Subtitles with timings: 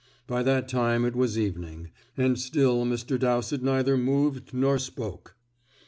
[0.25, 1.91] By that time it was evening.
[2.17, 3.19] And still Mr.
[3.19, 5.35] Dowsett neither moved or spoke.